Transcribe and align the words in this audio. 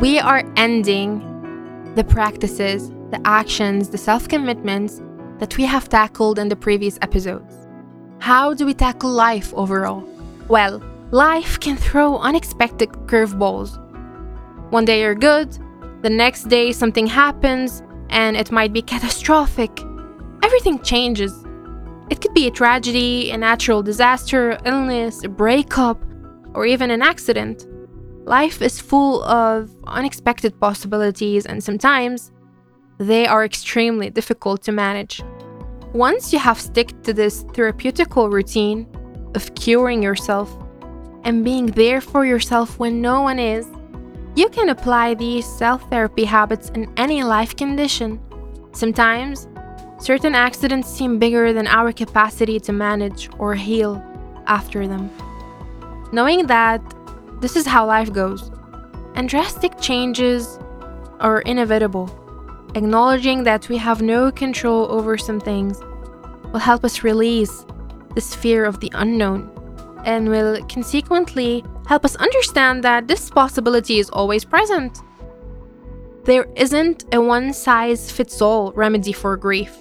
we 0.00 0.18
are 0.18 0.42
ending 0.56 1.20
the 1.94 2.02
practices, 2.02 2.88
the 3.10 3.20
actions, 3.26 3.90
the 3.90 3.98
self 3.98 4.28
commitments 4.28 5.02
that 5.38 5.58
we 5.58 5.64
have 5.64 5.90
tackled 5.90 6.38
in 6.38 6.48
the 6.48 6.56
previous 6.56 6.98
episodes. 7.02 7.68
How 8.18 8.54
do 8.54 8.64
we 8.64 8.72
tackle 8.72 9.10
life 9.10 9.52
overall? 9.52 10.02
Well, 10.48 10.82
life 11.10 11.60
can 11.60 11.76
throw 11.76 12.16
unexpected 12.16 12.88
curveballs. 13.10 13.76
One 14.70 14.86
day 14.86 15.00
you're 15.00 15.14
good, 15.14 15.58
the 16.00 16.08
next 16.08 16.44
day 16.44 16.72
something 16.72 17.06
happens, 17.06 17.82
and 18.08 18.38
it 18.38 18.50
might 18.50 18.72
be 18.72 18.80
catastrophic. 18.80 19.82
Everything 20.42 20.82
changes. 20.82 21.44
It 22.08 22.22
could 22.22 22.32
be 22.32 22.46
a 22.46 22.50
tragedy, 22.50 23.30
a 23.32 23.36
natural 23.36 23.82
disaster, 23.82 24.58
illness, 24.64 25.22
a 25.24 25.28
breakup, 25.28 26.02
or 26.54 26.64
even 26.64 26.90
an 26.90 27.02
accident. 27.02 27.66
Life 28.30 28.62
is 28.62 28.78
full 28.78 29.24
of 29.24 29.74
unexpected 29.88 30.60
possibilities, 30.60 31.46
and 31.46 31.60
sometimes 31.60 32.30
they 32.96 33.26
are 33.26 33.44
extremely 33.44 34.08
difficult 34.08 34.62
to 34.62 34.70
manage. 34.70 35.20
Once 35.94 36.32
you 36.32 36.38
have 36.38 36.60
stuck 36.60 36.90
to 37.02 37.12
this 37.12 37.42
therapeutical 37.54 38.30
routine 38.30 38.86
of 39.34 39.52
curing 39.56 40.00
yourself 40.00 40.56
and 41.24 41.44
being 41.44 41.66
there 41.66 42.00
for 42.00 42.24
yourself 42.24 42.78
when 42.78 43.02
no 43.02 43.20
one 43.20 43.40
is, 43.40 43.66
you 44.36 44.48
can 44.48 44.68
apply 44.68 45.14
these 45.14 45.44
self 45.44 45.90
therapy 45.90 46.24
habits 46.24 46.68
in 46.76 46.88
any 46.96 47.24
life 47.24 47.56
condition. 47.56 48.20
Sometimes, 48.70 49.48
certain 49.98 50.36
accidents 50.36 50.88
seem 50.88 51.18
bigger 51.18 51.52
than 51.52 51.66
our 51.66 51.90
capacity 51.90 52.60
to 52.60 52.72
manage 52.72 53.28
or 53.40 53.56
heal 53.56 54.00
after 54.46 54.86
them. 54.86 55.10
Knowing 56.12 56.46
that 56.46 56.80
this 57.40 57.56
is 57.56 57.66
how 57.66 57.86
life 57.86 58.12
goes, 58.12 58.50
and 59.14 59.28
drastic 59.28 59.80
changes 59.80 60.58
are 61.20 61.40
inevitable. 61.40 62.08
Acknowledging 62.74 63.44
that 63.44 63.68
we 63.68 63.76
have 63.78 64.02
no 64.02 64.30
control 64.30 64.90
over 64.90 65.18
some 65.18 65.40
things 65.40 65.80
will 66.52 66.60
help 66.60 66.84
us 66.84 67.02
release 67.02 67.64
this 68.14 68.34
fear 68.34 68.64
of 68.64 68.80
the 68.80 68.90
unknown 68.94 69.50
and 70.04 70.28
will 70.28 70.62
consequently 70.66 71.64
help 71.86 72.04
us 72.04 72.16
understand 72.16 72.84
that 72.84 73.08
this 73.08 73.30
possibility 73.30 73.98
is 73.98 74.10
always 74.10 74.44
present. 74.44 74.98
There 76.24 76.46
isn't 76.56 77.04
a 77.12 77.20
one 77.20 77.52
size 77.52 78.10
fits 78.10 78.40
all 78.40 78.72
remedy 78.72 79.12
for 79.12 79.36
grief. 79.36 79.76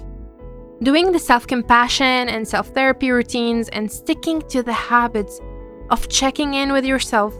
Doing 0.82 1.12
the 1.12 1.20
self 1.20 1.46
compassion 1.46 2.30
and 2.30 2.48
self 2.48 2.70
therapy 2.70 3.12
routines 3.12 3.68
and 3.70 3.92
sticking 3.92 4.42
to 4.44 4.64
the 4.64 4.74
habits 4.74 5.42
of 5.90 6.08
checking 6.08 6.54
in 6.54 6.72
with 6.72 6.86
yourself 6.86 7.38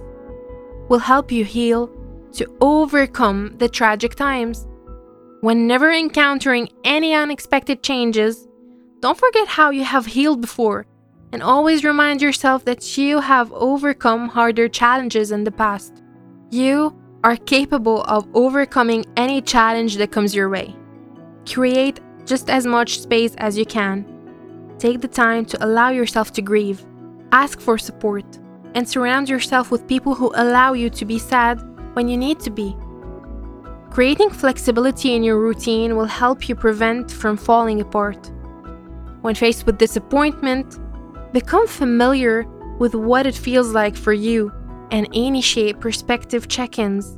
will 0.90 1.00
help 1.00 1.32
you 1.32 1.46
heal 1.46 1.90
to 2.34 2.46
overcome 2.60 3.56
the 3.58 3.70
tragic 3.70 4.16
times. 4.16 4.68
Whenever 5.42 5.92
encountering 5.92 6.68
any 6.84 7.14
unexpected 7.14 7.82
changes, 7.82 8.48
don't 9.00 9.18
forget 9.18 9.48
how 9.48 9.70
you 9.70 9.86
have 9.86 10.06
healed 10.06 10.42
before 10.42 10.86
and 11.32 11.42
always 11.42 11.84
remind 11.84 12.22
yourself 12.22 12.66
that 12.66 12.98
you 12.98 13.20
have 13.20 13.54
overcome 13.54 14.28
harder 14.28 14.68
challenges 14.68 15.32
in 15.32 15.44
the 15.44 15.52
past. 15.52 16.04
You 16.50 17.00
are 17.24 17.38
capable 17.38 18.04
of 18.04 18.28
overcoming 18.34 19.06
any 19.16 19.42
challenge 19.42 19.98
that 19.98 20.12
comes 20.12 20.36
your 20.36 20.50
way. 20.50 20.76
Create 21.48 22.00
just 22.26 22.50
as 22.50 22.66
much 22.66 23.00
space 23.00 23.36
as 23.38 23.58
you 23.58 23.66
can. 23.66 24.06
Take 24.78 25.02
the 25.02 25.08
time 25.08 25.46
to 25.46 25.66
allow 25.66 25.90
yourself 25.90 26.32
to 26.34 26.42
grieve. 26.42 26.86
Ask 27.32 27.60
for 27.60 27.78
support 27.78 28.26
and 28.76 28.88
surround 28.88 29.30
yourself 29.30 29.72
with 29.72 29.88
people 29.88 30.16
who 30.16 30.32
allow 30.36 30.74
you 30.74 30.90
to 30.90 31.06
be 31.06 31.20
sad 31.20 31.60
when 31.94 32.08
you 32.08 32.18
need 32.18 32.40
to 32.42 32.50
be. 32.50 32.76
Creating 33.90 34.30
flexibility 34.30 35.16
in 35.16 35.24
your 35.24 35.40
routine 35.40 35.96
will 35.96 36.06
help 36.06 36.48
you 36.48 36.56
prevent 36.56 37.12
from 37.12 37.36
falling 37.36 37.82
apart. 37.82 38.32
When 39.22 39.36
faced 39.36 39.66
with 39.66 39.78
disappointment, 39.78 40.80
become 41.34 41.68
familiar 41.68 42.46
with 42.78 42.96
what 42.96 43.26
it 43.26 43.36
feels 43.36 43.74
like 43.74 43.96
for 43.96 44.14
you 44.14 44.52
and 44.92 45.08
initiate 45.14 45.80
perspective 45.80 46.48
check 46.48 46.80
ins. 46.80 47.18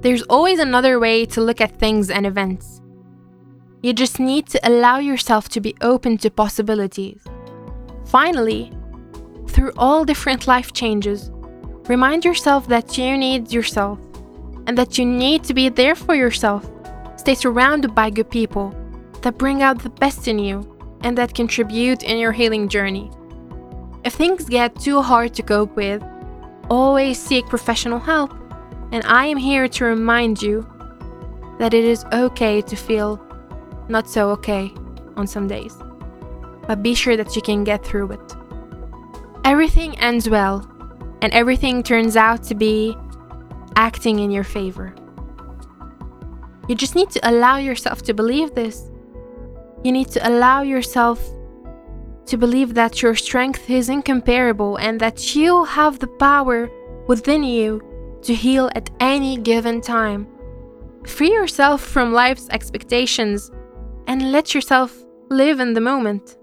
There's 0.00 0.22
always 0.22 0.58
another 0.58 0.98
way 0.98 1.26
to 1.26 1.40
look 1.40 1.60
at 1.60 1.78
things 1.78 2.10
and 2.10 2.26
events. 2.26 2.80
You 3.82 3.92
just 3.92 4.20
need 4.20 4.46
to 4.48 4.60
allow 4.68 4.98
yourself 4.98 5.48
to 5.50 5.60
be 5.60 5.76
open 5.80 6.18
to 6.18 6.30
possibilities. 6.30 7.24
Finally, 8.06 8.72
through 9.48 9.72
all 9.76 10.04
different 10.04 10.46
life 10.46 10.72
changes, 10.72 11.30
remind 11.88 12.24
yourself 12.24 12.68
that 12.68 12.96
you 12.96 13.16
need 13.16 13.52
yourself 13.52 13.98
and 14.66 14.76
that 14.78 14.98
you 14.98 15.04
need 15.04 15.44
to 15.44 15.54
be 15.54 15.68
there 15.68 15.94
for 15.94 16.14
yourself. 16.14 16.70
Stay 17.16 17.34
surrounded 17.34 17.94
by 17.94 18.10
good 18.10 18.30
people 18.30 18.74
that 19.22 19.38
bring 19.38 19.62
out 19.62 19.82
the 19.82 19.90
best 19.90 20.28
in 20.28 20.38
you 20.38 20.68
and 21.02 21.16
that 21.18 21.34
contribute 21.34 22.02
in 22.02 22.18
your 22.18 22.32
healing 22.32 22.68
journey. 22.68 23.10
If 24.04 24.14
things 24.14 24.48
get 24.48 24.80
too 24.80 25.00
hard 25.00 25.34
to 25.34 25.42
cope 25.42 25.76
with, 25.76 26.02
always 26.70 27.18
seek 27.20 27.46
professional 27.46 27.98
help. 27.98 28.34
And 28.90 29.04
I 29.06 29.26
am 29.26 29.36
here 29.36 29.68
to 29.68 29.84
remind 29.84 30.42
you 30.42 30.66
that 31.58 31.74
it 31.74 31.84
is 31.84 32.04
okay 32.12 32.60
to 32.62 32.76
feel 32.76 33.24
not 33.88 34.08
so 34.08 34.30
okay 34.30 34.72
on 35.16 35.26
some 35.26 35.46
days. 35.46 35.76
But 36.66 36.82
be 36.82 36.94
sure 36.94 37.16
that 37.16 37.34
you 37.36 37.42
can 37.42 37.64
get 37.64 37.84
through 37.84 38.12
it. 38.12 38.36
Everything 39.44 39.98
ends 39.98 40.28
well, 40.28 40.68
and 41.20 41.32
everything 41.32 41.82
turns 41.82 42.16
out 42.16 42.42
to 42.44 42.54
be 42.54 42.96
acting 43.76 44.20
in 44.20 44.30
your 44.30 44.44
favor. 44.44 44.94
You 46.68 46.76
just 46.76 46.94
need 46.94 47.10
to 47.10 47.28
allow 47.28 47.56
yourself 47.56 48.02
to 48.02 48.14
believe 48.14 48.54
this. 48.54 48.90
You 49.82 49.90
need 49.92 50.08
to 50.08 50.28
allow 50.28 50.62
yourself 50.62 51.20
to 52.26 52.36
believe 52.36 52.74
that 52.74 53.02
your 53.02 53.16
strength 53.16 53.68
is 53.68 53.88
incomparable 53.88 54.76
and 54.76 55.00
that 55.00 55.34
you 55.34 55.64
have 55.64 55.98
the 55.98 56.06
power 56.06 56.70
within 57.08 57.42
you 57.42 57.82
to 58.22 58.34
heal 58.34 58.70
at 58.76 58.90
any 59.00 59.36
given 59.36 59.80
time. 59.80 60.28
Free 61.04 61.32
yourself 61.32 61.82
from 61.82 62.12
life's 62.12 62.48
expectations 62.50 63.50
and 64.06 64.30
let 64.30 64.54
yourself 64.54 64.96
live 65.30 65.58
in 65.58 65.72
the 65.72 65.80
moment. 65.80 66.36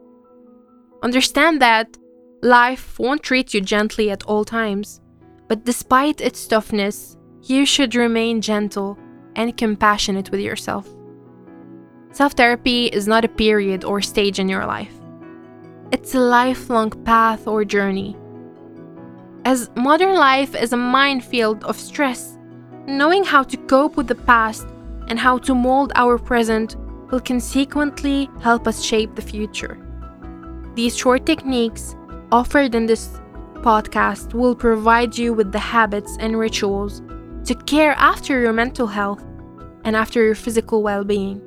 Understand 1.02 1.62
that 1.62 1.98
life 2.42 2.98
won't 3.00 3.24
treat 3.24 3.54
you 3.54 3.62
gently 3.62 4.10
at 4.12 4.24
all 4.24 4.46
times, 4.46 5.02
but 5.48 5.66
despite 5.66 6.22
its 6.22 6.48
toughness, 6.48 7.18
you 7.44 7.66
should 7.66 7.96
remain 7.96 8.42
gentle 8.42 8.98
and 9.36 9.56
compassionate 9.58 10.32
with 10.32 10.40
yourself. 10.40 10.88
Self 12.12 12.34
therapy 12.34 12.88
is 12.88 13.08
not 13.08 13.26
a 13.26 13.30
period 13.30 13.84
or 13.84 14.02
stage 14.02 14.40
in 14.40 14.50
your 14.50 14.66
life, 14.66 14.94
it's 15.92 16.14
a 16.14 16.20
lifelong 16.20 16.92
path 17.04 17.48
or 17.48 17.66
journey. 17.66 18.16
As 19.46 19.70
modern 19.76 20.16
life 20.16 20.54
is 20.56 20.74
a 20.74 20.78
minefield 20.78 21.64
of 21.64 21.78
stress, 21.78 22.38
knowing 22.88 23.24
how 23.24 23.44
to 23.44 23.58
cope 23.58 23.98
with 23.98 24.08
the 24.08 24.16
past 24.16 24.68
and 25.08 25.18
how 25.18 25.38
to 25.40 25.56
mold 25.56 25.92
our 25.96 26.18
present 26.18 26.76
will 27.10 27.20
consequently 27.20 28.30
help 28.42 28.68
us 28.68 28.84
shape 28.84 29.16
the 29.16 29.22
future. 29.22 29.78
These 30.76 30.96
short 30.96 31.26
techniques 31.26 31.96
offered 32.32 32.76
in 32.76 32.86
this 32.86 33.20
podcast 33.56 34.34
will 34.34 34.56
provide 34.56 35.18
you 35.18 35.34
with 35.34 35.52
the 35.52 35.60
habits 35.60 36.18
and 36.20 36.40
rituals 36.40 37.02
to 37.46 37.56
care 37.66 37.94
after 37.94 38.40
your 38.40 38.54
mental 38.54 38.88
health 38.88 39.24
and 39.84 39.96
after 39.96 40.24
your 40.24 40.36
physical 40.36 40.82
well 40.82 41.04
being 41.04 41.42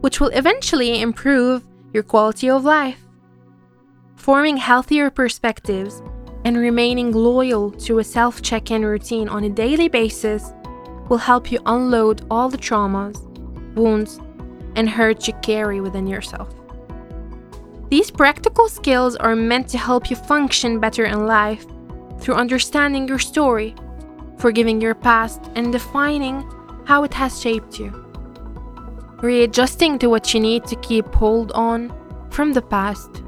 which 0.00 0.20
will 0.20 0.28
eventually 0.28 1.00
improve 1.00 1.66
your 1.92 2.02
quality 2.02 2.48
of 2.48 2.64
life. 2.64 3.00
Forming 4.14 4.56
healthier 4.56 5.10
perspectives 5.10 6.02
and 6.44 6.56
remaining 6.56 7.12
loyal 7.12 7.72
to 7.72 7.98
a 7.98 8.04
self 8.04 8.42
check 8.42 8.70
in 8.70 8.84
routine 8.84 9.28
on 9.28 9.44
a 9.44 9.50
daily 9.50 9.88
basis 9.88 10.52
will 11.08 11.18
help 11.18 11.50
you 11.50 11.58
unload 11.66 12.24
all 12.30 12.48
the 12.48 12.58
traumas, 12.58 13.18
wounds, 13.74 14.20
and 14.76 14.88
hurt 14.88 15.26
you 15.26 15.34
carry 15.42 15.80
within 15.80 16.06
yourself. 16.06 16.54
These 17.88 18.10
practical 18.10 18.68
skills 18.68 19.16
are 19.16 19.36
meant 19.36 19.68
to 19.68 19.78
help 19.78 20.10
you 20.10 20.16
function 20.16 20.80
better 20.80 21.04
in 21.04 21.26
life 21.26 21.66
through 22.18 22.34
understanding 22.34 23.06
your 23.06 23.18
story, 23.18 23.74
forgiving 24.38 24.80
your 24.80 24.94
past, 24.94 25.40
and 25.54 25.72
defining 25.72 26.44
how 26.84 27.04
it 27.04 27.14
has 27.14 27.40
shaped 27.40 27.78
you 27.78 28.06
readjusting 29.22 29.98
to 29.98 30.08
what 30.08 30.34
you 30.34 30.40
need 30.40 30.64
to 30.64 30.76
keep 30.76 31.06
hold 31.14 31.52
on 31.52 31.92
from 32.30 32.52
the 32.52 32.62
past, 32.62 33.22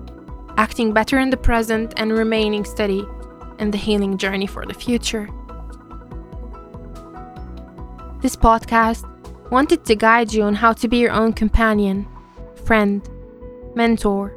acting 0.57 0.93
better 0.93 1.19
in 1.19 1.31
the 1.31 1.37
present, 1.37 1.95
and 1.97 2.13
remaining 2.13 2.65
steady 2.65 3.05
in 3.59 3.71
the 3.71 3.79
healing 3.79 4.19
journey 4.19 4.47
for 4.47 4.67
the 4.67 4.75
future. 4.75 5.29
This 8.21 8.37
podcast 8.37 9.05
wanted 9.51 9.85
to 9.87 9.95
guide 9.95 10.33
you 10.33 10.43
on 10.43 10.55
how 10.55 10.73
to 10.75 10.89
be 10.89 10.99
your 10.99 11.13
own 11.13 11.33
companion, 11.33 12.07
friend, 12.65 13.09
mentor, 13.75 14.35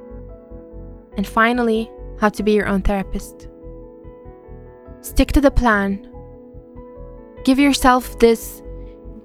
and 1.18 1.28
finally, 1.28 1.90
how 2.20 2.30
to 2.30 2.44
be 2.44 2.54
your 2.54 2.68
own 2.68 2.82
therapist. 2.82 3.48
Stick 5.02 5.32
to 5.32 5.42
the 5.42 5.52
plan. 5.52 6.08
Give 7.44 7.60
yourself 7.60 8.20
this 8.20 8.62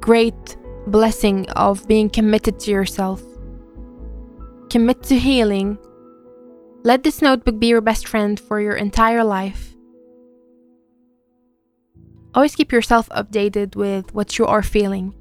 great 0.01 0.57
blessing 0.87 1.49
of 1.51 1.87
being 1.87 2.09
committed 2.09 2.59
to 2.61 2.71
yourself. 2.71 3.23
Commit 4.71 5.03
to 5.05 5.19
healing. 5.19 5.79
Let 6.83 7.03
this 7.03 7.21
notebook 7.21 7.59
be 7.59 7.67
your 7.67 7.81
best 7.81 8.09
friend 8.09 8.39
for 8.39 8.61
your 8.61 8.77
entire 8.77 9.25
life. 9.25 9.75
Always 12.35 12.55
keep 12.55 12.73
yourself 12.73 13.09
updated 13.11 13.77
with 13.77 14.15
what 14.15 14.39
you 14.39 14.47
are 14.47 14.63
feeling. 14.63 15.15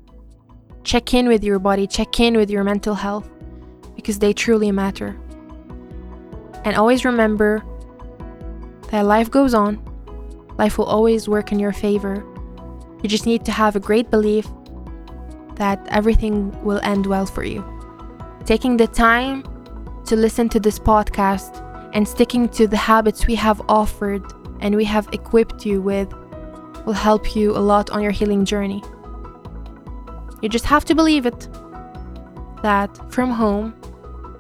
Check 0.84 1.14
in 1.14 1.28
with 1.28 1.44
your 1.44 1.60
body, 1.60 1.88
check 1.88 2.20
in 2.20 2.38
with 2.38 2.50
your 2.50 2.64
mental 2.64 2.96
health 2.96 3.30
because 3.96 4.20
they 4.20 4.34
truly 4.34 4.72
matter. 4.72 5.18
And 6.66 6.76
always 6.76 7.06
remember 7.06 7.64
that 8.92 9.06
life 9.06 9.32
goes 9.32 9.54
on, 9.54 9.80
life 10.58 10.78
will 10.78 10.86
always 10.86 11.30
work 11.30 11.52
in 11.52 11.60
your 11.60 11.74
favor. 11.74 12.26
You 13.02 13.10
just 13.10 13.26
need 13.26 13.46
to 13.46 13.52
have 13.52 13.76
a 13.76 13.80
great 13.80 14.10
belief 14.10 14.48
that 15.56 15.86
everything 15.92 16.52
will 16.64 16.80
end 16.84 17.06
well 17.06 17.26
for 17.26 17.44
you. 17.44 17.64
Taking 18.46 18.78
the 18.78 18.88
time 18.88 19.44
to 20.06 20.16
listen 20.16 20.50
to 20.50 20.60
this 20.60 20.80
podcast 20.80 21.62
and 21.94 22.08
sticking 22.08 22.50
to 22.50 22.68
the 22.68 22.78
habits 22.78 23.28
we 23.28 23.36
have 23.36 23.62
offered 23.70 24.24
and 24.60 24.76
we 24.76 24.86
have 24.86 25.08
equipped 25.14 25.66
you 25.66 25.82
with 25.82 26.12
will 26.86 26.94
help 26.94 27.36
you 27.36 27.56
a 27.56 27.60
lot 27.60 27.90
on 27.90 28.02
your 28.02 28.12
healing 28.12 28.44
journey. 28.44 28.84
You 30.42 30.50
just 30.50 30.66
have 30.66 30.86
to 30.86 30.96
believe 30.96 31.26
it 31.26 31.48
that 32.62 32.90
from 33.12 33.30
home, 33.30 33.74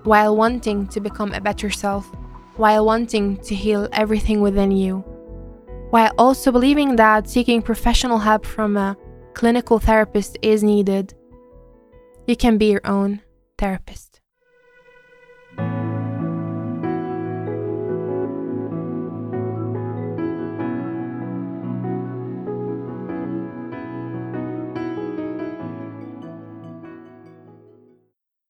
while 0.05 0.35
wanting 0.35 0.87
to 0.87 0.99
become 1.01 1.33
a 1.33 1.41
better 1.41 1.69
self, 1.69 2.09
while 2.57 2.85
wanting 2.85 3.37
to 3.37 3.55
heal 3.55 3.89
everything 3.91 4.39
within 4.39 4.71
you, 4.71 4.99
while 5.89 6.13
also 6.17 6.51
believing 6.51 6.95
that 6.95 7.29
seeking 7.29 7.61
professional 7.61 8.19
help 8.19 8.45
from 8.45 8.77
a 8.77 8.95
clinical 9.33 9.79
therapist 9.79 10.37
is 10.41 10.63
needed, 10.63 11.13
you 12.27 12.35
can 12.35 12.57
be 12.57 12.71
your 12.71 12.85
own 12.85 13.21
therapist. 13.57 14.14